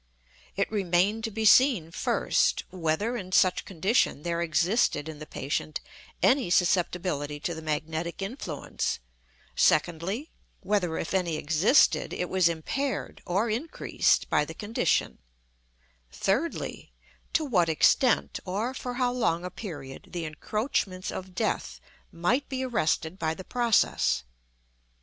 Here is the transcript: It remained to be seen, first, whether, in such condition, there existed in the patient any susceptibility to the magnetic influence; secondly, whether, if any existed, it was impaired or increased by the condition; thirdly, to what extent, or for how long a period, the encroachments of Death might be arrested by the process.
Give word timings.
It 0.55 0.71
remained 0.71 1.23
to 1.25 1.29
be 1.29 1.45
seen, 1.45 1.91
first, 1.91 2.63
whether, 2.71 3.15
in 3.15 3.31
such 3.31 3.65
condition, 3.65 4.23
there 4.23 4.41
existed 4.41 5.07
in 5.07 5.19
the 5.19 5.27
patient 5.27 5.79
any 6.23 6.49
susceptibility 6.49 7.39
to 7.41 7.53
the 7.53 7.61
magnetic 7.61 8.19
influence; 8.19 8.97
secondly, 9.55 10.31
whether, 10.61 10.97
if 10.97 11.13
any 11.13 11.37
existed, 11.37 12.13
it 12.13 12.29
was 12.31 12.49
impaired 12.49 13.21
or 13.27 13.47
increased 13.47 14.27
by 14.27 14.43
the 14.43 14.55
condition; 14.55 15.19
thirdly, 16.11 16.91
to 17.33 17.45
what 17.45 17.69
extent, 17.69 18.39
or 18.43 18.73
for 18.73 18.95
how 18.95 19.11
long 19.11 19.45
a 19.45 19.51
period, 19.51 20.07
the 20.13 20.25
encroachments 20.25 21.11
of 21.11 21.35
Death 21.35 21.79
might 22.11 22.49
be 22.49 22.63
arrested 22.65 23.19
by 23.19 23.35
the 23.35 23.43
process. 23.45 24.23